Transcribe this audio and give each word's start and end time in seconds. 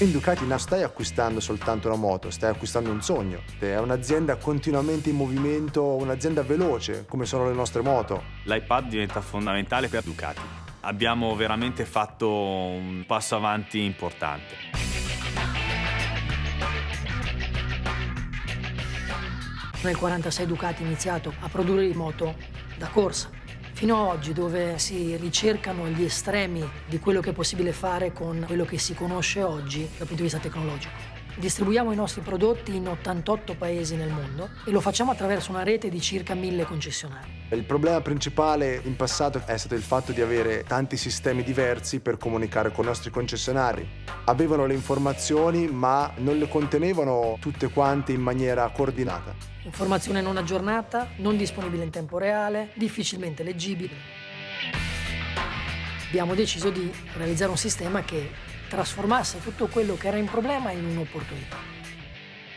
In 0.00 0.12
Ducati 0.12 0.46
non 0.46 0.60
stai 0.60 0.82
acquistando 0.82 1.40
soltanto 1.40 1.88
una 1.88 1.96
moto, 1.96 2.30
stai 2.30 2.50
acquistando 2.50 2.90
un 2.90 3.00
sogno. 3.00 3.40
È 3.58 3.78
un'azienda 3.78 4.36
continuamente 4.36 5.08
in 5.08 5.16
movimento, 5.16 5.82
un'azienda 5.82 6.42
veloce, 6.42 7.06
come 7.08 7.24
sono 7.24 7.48
le 7.48 7.54
nostre 7.54 7.80
moto. 7.80 8.22
L'iPad 8.42 8.88
diventa 8.88 9.22
fondamentale 9.22 9.88
per 9.88 10.02
Ducati. 10.02 10.42
Abbiamo 10.80 11.34
veramente 11.34 11.86
fatto 11.86 12.28
un 12.28 13.04
passo 13.06 13.36
avanti 13.36 13.82
importante. 13.82 14.54
Nel 19.82 19.96
46 19.96 20.46
Ducati 20.46 20.82
ha 20.82 20.86
iniziato 20.86 21.32
a 21.40 21.48
produrre 21.48 21.90
moto 21.94 22.34
da 22.76 22.88
corsa 22.88 23.30
fino 23.76 24.08
ad 24.08 24.16
oggi 24.16 24.32
dove 24.32 24.78
si 24.78 25.16
ricercano 25.16 25.86
gli 25.88 26.02
estremi 26.02 26.66
di 26.86 26.98
quello 26.98 27.20
che 27.20 27.30
è 27.30 27.32
possibile 27.34 27.72
fare 27.72 28.10
con 28.10 28.44
quello 28.46 28.64
che 28.64 28.78
si 28.78 28.94
conosce 28.94 29.42
oggi 29.42 29.80
dal 29.80 30.06
punto 30.06 30.14
di 30.14 30.22
vista 30.22 30.38
tecnologico. 30.38 31.15
Distribuiamo 31.38 31.92
i 31.92 31.94
nostri 31.94 32.22
prodotti 32.22 32.74
in 32.74 32.88
88 32.88 33.56
paesi 33.56 33.94
nel 33.94 34.08
mondo 34.08 34.48
e 34.64 34.70
lo 34.70 34.80
facciamo 34.80 35.10
attraverso 35.10 35.50
una 35.50 35.62
rete 35.62 35.90
di 35.90 36.00
circa 36.00 36.34
1000 36.34 36.64
concessionari. 36.64 37.28
Il 37.50 37.64
problema 37.64 38.00
principale 38.00 38.80
in 38.84 38.96
passato 38.96 39.42
è 39.44 39.54
stato 39.58 39.74
il 39.74 39.82
fatto 39.82 40.12
di 40.12 40.22
avere 40.22 40.64
tanti 40.64 40.96
sistemi 40.96 41.42
diversi 41.42 42.00
per 42.00 42.16
comunicare 42.16 42.72
con 42.72 42.84
i 42.84 42.86
nostri 42.88 43.10
concessionari. 43.10 43.86
Avevano 44.24 44.64
le 44.64 44.72
informazioni 44.72 45.66
ma 45.66 46.10
non 46.16 46.38
le 46.38 46.48
contenevano 46.48 47.36
tutte 47.38 47.68
quante 47.68 48.12
in 48.12 48.22
maniera 48.22 48.66
coordinata. 48.70 49.34
Informazione 49.64 50.22
non 50.22 50.38
aggiornata, 50.38 51.10
non 51.16 51.36
disponibile 51.36 51.84
in 51.84 51.90
tempo 51.90 52.16
reale, 52.16 52.70
difficilmente 52.76 53.42
leggibile. 53.42 53.94
Abbiamo 56.08 56.34
deciso 56.34 56.70
di 56.70 56.90
realizzare 57.14 57.50
un 57.50 57.58
sistema 57.58 58.02
che 58.02 58.54
trasformasse 58.68 59.40
tutto 59.42 59.66
quello 59.66 59.96
che 59.96 60.08
era 60.08 60.16
in 60.16 60.26
problema 60.26 60.70
in 60.70 60.84
un'opportunità. 60.84 61.56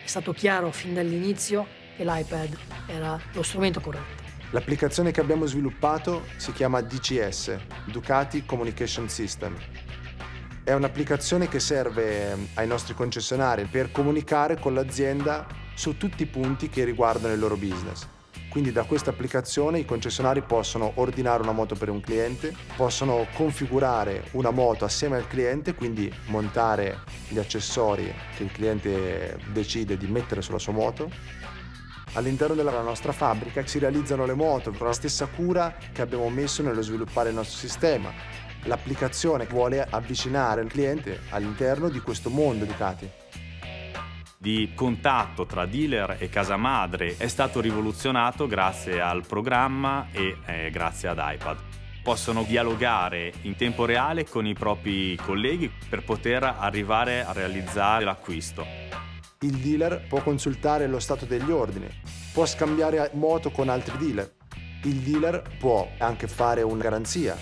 È 0.03 0.07
stato 0.07 0.33
chiaro 0.33 0.71
fin 0.71 0.93
dall'inizio 0.93 1.67
che 1.95 2.03
l'iPad 2.03 2.57
era 2.88 3.19
lo 3.33 3.43
strumento 3.43 3.79
corretto. 3.79 4.27
L'applicazione 4.51 5.11
che 5.11 5.21
abbiamo 5.21 5.45
sviluppato 5.45 6.23
si 6.38 6.51
chiama 6.53 6.81
DCS, 6.81 7.57
Ducati 7.85 8.45
Communication 8.45 9.07
System. 9.07 9.55
È 10.63 10.73
un'applicazione 10.73 11.47
che 11.47 11.59
serve 11.59 12.35
ai 12.55 12.67
nostri 12.67 12.95
concessionari 12.95 13.66
per 13.66 13.91
comunicare 13.91 14.57
con 14.59 14.73
l'azienda 14.73 15.45
su 15.75 15.97
tutti 15.97 16.23
i 16.23 16.25
punti 16.25 16.69
che 16.69 16.83
riguardano 16.83 17.33
il 17.33 17.39
loro 17.39 17.57
business. 17.57 18.07
Quindi 18.50 18.72
da 18.72 18.83
questa 18.83 19.11
applicazione 19.11 19.78
i 19.78 19.86
concessionari 19.86 20.42
possono 20.42 20.94
ordinare 20.95 21.44
una 21.44 21.52
moto 21.52 21.75
per 21.75 21.89
un 21.89 22.02
cliente, 22.02 22.52
possono 22.75 23.28
configurare 23.33 24.23
una 24.31 24.50
moto 24.50 24.86
assieme 24.86 25.17
al 25.17 25.28
cliente, 25.28 25.75
quindi 25.75 26.11
montare 26.25 27.02
gli 27.28 27.38
accessori 27.38 28.11
che 28.36 28.44
il 28.44 28.52
cliente 28.52 29.38
decide 29.53 29.97
di 29.97 30.08
mettere 30.08 30.41
sulla 30.41 30.58
sua 30.58 30.73
moto. 30.73 31.11
All'interno 32.14 32.56
della 32.56 32.81
nostra 32.81 33.11
fabbrica 33.11 33.66
si 33.67 33.78
realizzano 33.78 34.25
le 34.25 34.33
moto 34.33 34.72
con 34.72 34.88
la 34.88 34.94
stessa 34.94 35.28
cura 35.28 35.78
che 35.94 36.02
abbiamo 36.02 36.28
messo 36.30 36.63
nello 36.63 36.81
sviluppare 36.81 37.30
il 37.30 37.36
nostro 37.36 37.59
sistema. 37.59 38.11
L'applicazione 38.63 39.45
vuole 39.45 39.86
avvicinare 39.88 40.61
il 40.61 40.69
cliente 40.69 41.19
all'interno 41.30 41.88
di 41.88 42.00
questo 42.00 42.31
mondo 42.31 42.66
Ducati 42.66 43.09
di 44.41 44.71
contatto 44.73 45.45
tra 45.45 45.65
dealer 45.65 46.15
e 46.17 46.29
casa 46.29 46.55
madre 46.55 47.17
è 47.17 47.27
stato 47.27 47.59
rivoluzionato 47.59 48.47
grazie 48.47 49.01
al 49.01 49.25
programma 49.27 50.07
e 50.13 50.37
eh, 50.45 50.69
grazie 50.71 51.09
ad 51.09 51.19
iPad. 51.21 51.57
Possono 52.01 52.43
dialogare 52.43 53.33
in 53.41 53.57
tempo 53.57 53.83
reale 53.83 54.23
con 54.23 54.47
i 54.47 54.53
propri 54.53 55.17
colleghi 55.17 55.69
per 55.89 56.05
poter 56.05 56.43
arrivare 56.43 57.25
a 57.25 57.33
realizzare 57.33 58.05
l'acquisto. 58.05 58.65
Il 59.41 59.57
dealer 59.57 60.05
può 60.07 60.23
consultare 60.23 60.87
lo 60.87 60.99
stato 60.99 61.25
degli 61.25 61.51
ordini, 61.51 61.89
può 62.31 62.45
scambiare 62.45 63.11
moto 63.16 63.51
con 63.51 63.67
altri 63.67 63.97
dealer. 63.97 64.35
Il 64.83 64.99
dealer 64.99 65.57
può 65.59 65.85
anche 65.97 66.29
fare 66.29 66.61
una 66.61 66.81
garanzia, 66.81 67.38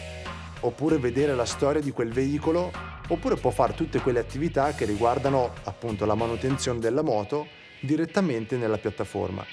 oppure 0.61 0.97
vedere 0.97 1.35
la 1.35 1.45
storia 1.45 1.81
di 1.81 1.91
quel 1.91 2.11
veicolo 2.11 2.71
oppure 3.07 3.35
può 3.35 3.51
fare 3.51 3.73
tutte 3.73 3.99
quelle 3.99 4.19
attività 4.19 4.73
che 4.73 4.85
riguardano 4.85 5.53
appunto 5.63 6.05
la 6.05 6.15
manutenzione 6.15 6.79
della 6.79 7.03
moto 7.03 7.47
direttamente 7.79 8.57
nella 8.57 8.77
piattaforma. 8.77 9.45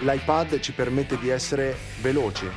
L'iPad 0.00 0.60
ci 0.60 0.72
permette 0.72 1.18
di 1.18 1.28
essere 1.28 1.76
veloci, 2.00 2.48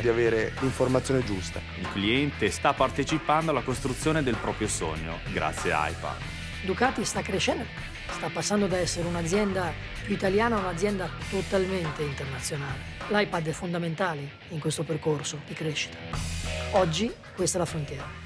di 0.00 0.08
avere 0.08 0.52
l'informazione 0.60 1.24
giusta. 1.24 1.60
Il 1.78 1.90
cliente 1.90 2.50
sta 2.50 2.72
partecipando 2.72 3.50
alla 3.50 3.62
costruzione 3.62 4.22
del 4.22 4.36
proprio 4.36 4.68
sogno 4.68 5.18
grazie 5.32 5.72
a 5.72 5.88
iPad. 5.88 6.16
Ducati 6.64 7.04
sta 7.04 7.22
crescendo, 7.22 7.64
sta 8.10 8.28
passando 8.32 8.66
da 8.66 8.78
essere 8.78 9.06
un'azienda 9.06 9.72
più 10.04 10.14
italiana 10.14 10.56
a 10.56 10.60
un'azienda 10.60 11.08
totalmente 11.30 12.02
internazionale. 12.02 12.94
L'iPad 13.08 13.46
è 13.46 13.52
fondamentale 13.52 14.30
in 14.48 14.58
questo 14.58 14.82
percorso 14.82 15.40
di 15.46 15.54
crescita. 15.54 16.45
Oggi 16.72 17.12
questa 17.34 17.58
è 17.58 17.60
la 17.60 17.66
frontiera. 17.66 18.25